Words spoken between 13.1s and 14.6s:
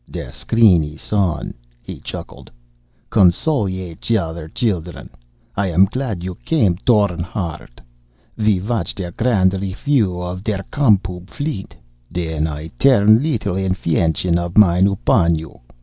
a little infention of